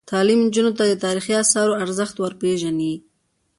[0.09, 2.93] تعلیم نجونو ته د تاریخي اثارو ارزښت ور پېژني.